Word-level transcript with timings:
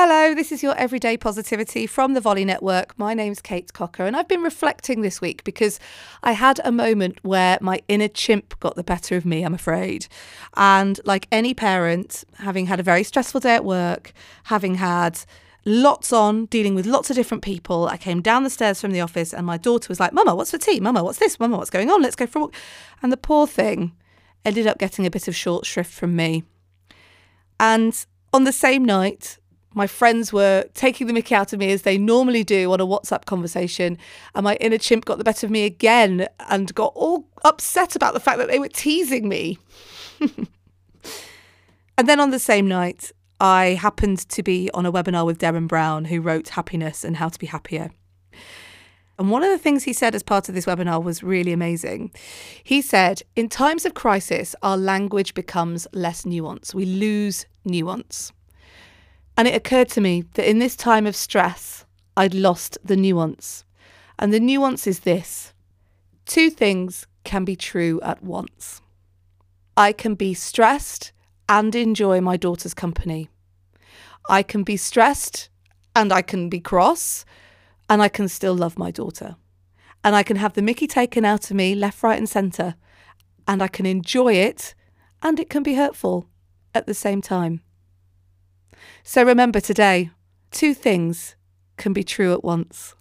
Hello, 0.00 0.32
this 0.32 0.52
is 0.52 0.62
your 0.62 0.76
Everyday 0.76 1.16
Positivity 1.16 1.84
from 1.84 2.14
the 2.14 2.20
Volley 2.20 2.44
Network. 2.44 2.96
My 3.00 3.14
name's 3.14 3.40
Kate 3.40 3.72
Cocker, 3.72 4.06
and 4.06 4.16
I've 4.16 4.28
been 4.28 4.42
reflecting 4.44 5.00
this 5.00 5.20
week 5.20 5.42
because 5.42 5.80
I 6.22 6.32
had 6.34 6.60
a 6.62 6.70
moment 6.70 7.18
where 7.22 7.58
my 7.60 7.82
inner 7.88 8.06
chimp 8.06 8.60
got 8.60 8.76
the 8.76 8.84
better 8.84 9.16
of 9.16 9.26
me, 9.26 9.42
I'm 9.42 9.54
afraid. 9.54 10.06
And 10.56 11.00
like 11.04 11.26
any 11.32 11.52
parent, 11.52 12.22
having 12.36 12.66
had 12.66 12.78
a 12.78 12.84
very 12.84 13.02
stressful 13.02 13.40
day 13.40 13.56
at 13.56 13.64
work, 13.64 14.12
having 14.44 14.76
had 14.76 15.18
lots 15.64 16.12
on, 16.12 16.46
dealing 16.46 16.76
with 16.76 16.86
lots 16.86 17.10
of 17.10 17.16
different 17.16 17.42
people, 17.42 17.88
I 17.88 17.96
came 17.96 18.22
down 18.22 18.44
the 18.44 18.50
stairs 18.50 18.80
from 18.80 18.92
the 18.92 19.00
office, 19.00 19.34
and 19.34 19.44
my 19.44 19.56
daughter 19.56 19.88
was 19.88 19.98
like, 19.98 20.12
Mama, 20.12 20.36
what's 20.36 20.52
for 20.52 20.58
tea? 20.58 20.78
Mama, 20.78 21.02
what's 21.02 21.18
this? 21.18 21.40
Mama, 21.40 21.56
what's 21.56 21.70
going 21.70 21.90
on? 21.90 22.02
Let's 22.02 22.14
go 22.14 22.28
for 22.28 22.38
a 22.38 22.42
walk. 22.42 22.54
And 23.02 23.10
the 23.10 23.16
poor 23.16 23.48
thing 23.48 23.96
ended 24.44 24.68
up 24.68 24.78
getting 24.78 25.06
a 25.06 25.10
bit 25.10 25.26
of 25.26 25.34
short 25.34 25.66
shrift 25.66 25.92
from 25.92 26.14
me. 26.14 26.44
And 27.58 28.06
on 28.32 28.44
the 28.44 28.52
same 28.52 28.84
night, 28.84 29.38
my 29.78 29.86
friends 29.86 30.32
were 30.32 30.64
taking 30.74 31.06
the 31.06 31.12
mickey 31.12 31.36
out 31.36 31.52
of 31.52 31.60
me 31.60 31.70
as 31.70 31.82
they 31.82 31.96
normally 31.96 32.42
do 32.42 32.72
on 32.72 32.80
a 32.80 32.86
WhatsApp 32.86 33.26
conversation. 33.26 33.96
And 34.34 34.42
my 34.42 34.56
inner 34.56 34.76
chimp 34.76 35.04
got 35.04 35.18
the 35.18 35.24
better 35.24 35.46
of 35.46 35.52
me 35.52 35.64
again 35.64 36.26
and 36.50 36.74
got 36.74 36.92
all 36.96 37.28
upset 37.44 37.94
about 37.94 38.12
the 38.12 38.20
fact 38.20 38.38
that 38.38 38.48
they 38.48 38.58
were 38.58 38.68
teasing 38.68 39.28
me. 39.28 39.56
and 41.96 42.08
then 42.08 42.18
on 42.18 42.32
the 42.32 42.40
same 42.40 42.66
night, 42.66 43.12
I 43.40 43.78
happened 43.80 44.28
to 44.30 44.42
be 44.42 44.68
on 44.74 44.84
a 44.84 44.90
webinar 44.90 45.24
with 45.24 45.38
Derren 45.38 45.68
Brown, 45.68 46.06
who 46.06 46.20
wrote 46.20 46.48
Happiness 46.48 47.04
and 47.04 47.16
How 47.16 47.28
to 47.28 47.38
Be 47.38 47.46
Happier. 47.46 47.92
And 49.16 49.30
one 49.30 49.44
of 49.44 49.50
the 49.50 49.58
things 49.58 49.84
he 49.84 49.92
said 49.92 50.12
as 50.16 50.24
part 50.24 50.48
of 50.48 50.56
this 50.56 50.66
webinar 50.66 51.00
was 51.00 51.22
really 51.22 51.52
amazing. 51.52 52.10
He 52.64 52.82
said, 52.82 53.22
In 53.36 53.48
times 53.48 53.86
of 53.86 53.94
crisis, 53.94 54.56
our 54.60 54.76
language 54.76 55.34
becomes 55.34 55.86
less 55.92 56.24
nuanced. 56.24 56.74
We 56.74 56.84
lose 56.84 57.46
nuance. 57.64 58.32
And 59.38 59.46
it 59.46 59.54
occurred 59.54 59.88
to 59.90 60.00
me 60.00 60.24
that 60.34 60.50
in 60.50 60.58
this 60.58 60.74
time 60.74 61.06
of 61.06 61.14
stress, 61.14 61.86
I'd 62.16 62.34
lost 62.34 62.76
the 62.84 62.96
nuance. 62.96 63.64
And 64.18 64.34
the 64.34 64.40
nuance 64.40 64.84
is 64.84 65.00
this 65.00 65.54
two 66.26 66.50
things 66.50 67.06
can 67.22 67.44
be 67.44 67.54
true 67.54 68.00
at 68.02 68.20
once. 68.20 68.82
I 69.76 69.92
can 69.92 70.16
be 70.16 70.34
stressed 70.34 71.12
and 71.48 71.72
enjoy 71.76 72.20
my 72.20 72.36
daughter's 72.36 72.74
company. 72.74 73.30
I 74.28 74.42
can 74.42 74.64
be 74.64 74.76
stressed 74.76 75.50
and 75.94 76.12
I 76.12 76.20
can 76.20 76.48
be 76.48 76.58
cross 76.58 77.24
and 77.88 78.02
I 78.02 78.08
can 78.08 78.26
still 78.26 78.56
love 78.56 78.76
my 78.76 78.90
daughter. 78.90 79.36
And 80.02 80.16
I 80.16 80.24
can 80.24 80.36
have 80.36 80.54
the 80.54 80.62
mickey 80.62 80.88
taken 80.88 81.24
out 81.24 81.48
of 81.48 81.56
me 81.56 81.76
left, 81.76 82.02
right, 82.02 82.18
and 82.18 82.28
centre. 82.28 82.74
And 83.46 83.62
I 83.62 83.68
can 83.68 83.86
enjoy 83.86 84.32
it 84.32 84.74
and 85.22 85.38
it 85.38 85.48
can 85.48 85.62
be 85.62 85.74
hurtful 85.74 86.26
at 86.74 86.86
the 86.86 86.94
same 86.94 87.22
time. 87.22 87.60
So 89.02 89.22
remember 89.22 89.60
today, 89.60 90.10
two 90.50 90.74
things 90.74 91.36
can 91.76 91.92
be 91.92 92.04
true 92.04 92.32
at 92.32 92.44
once. 92.44 92.94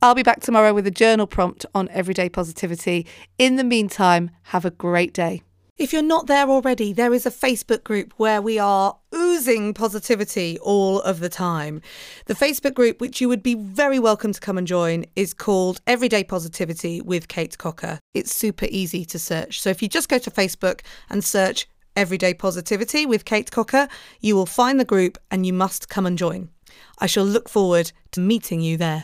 I'll 0.00 0.14
be 0.14 0.22
back 0.22 0.40
tomorrow 0.40 0.74
with 0.74 0.86
a 0.86 0.90
journal 0.90 1.26
prompt 1.26 1.64
on 1.74 1.88
everyday 1.88 2.28
positivity. 2.28 3.06
In 3.38 3.56
the 3.56 3.64
meantime, 3.64 4.30
have 4.44 4.64
a 4.64 4.70
great 4.70 5.14
day. 5.14 5.42
If 5.76 5.92
you're 5.92 6.02
not 6.02 6.28
there 6.28 6.48
already, 6.48 6.92
there 6.92 7.12
is 7.12 7.26
a 7.26 7.32
Facebook 7.32 7.82
group 7.82 8.12
where 8.16 8.40
we 8.40 8.60
are 8.60 8.96
oozing 9.12 9.74
positivity 9.74 10.56
all 10.60 11.00
of 11.00 11.18
the 11.18 11.28
time. 11.28 11.80
The 12.26 12.34
Facebook 12.34 12.74
group, 12.74 13.00
which 13.00 13.20
you 13.20 13.28
would 13.28 13.42
be 13.42 13.56
very 13.56 13.98
welcome 13.98 14.32
to 14.32 14.38
come 14.38 14.56
and 14.56 14.68
join, 14.68 15.04
is 15.16 15.34
called 15.34 15.80
Everyday 15.84 16.22
Positivity 16.22 17.00
with 17.00 17.26
Kate 17.26 17.58
Cocker. 17.58 17.98
It's 18.14 18.32
super 18.32 18.66
easy 18.70 19.04
to 19.06 19.18
search. 19.18 19.60
So 19.60 19.68
if 19.70 19.82
you 19.82 19.88
just 19.88 20.08
go 20.08 20.18
to 20.18 20.30
Facebook 20.30 20.82
and 21.10 21.24
search 21.24 21.66
Everyday 21.96 22.34
Positivity 22.34 23.06
with 23.06 23.24
Kate 23.24 23.50
Cocker, 23.50 23.88
you 24.20 24.36
will 24.36 24.46
find 24.46 24.78
the 24.78 24.84
group 24.84 25.18
and 25.30 25.44
you 25.44 25.52
must 25.52 25.88
come 25.88 26.06
and 26.06 26.16
join. 26.16 26.50
I 26.98 27.06
shall 27.06 27.24
look 27.24 27.48
forward 27.48 27.92
to 28.12 28.20
meeting 28.20 28.60
you 28.60 28.76
there. 28.76 29.02